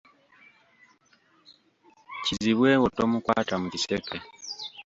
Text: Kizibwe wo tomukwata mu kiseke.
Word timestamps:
Kizibwe 2.23 2.71
wo 2.81 2.87
tomukwata 2.97 3.53
mu 3.61 3.67
kiseke. 3.73 4.15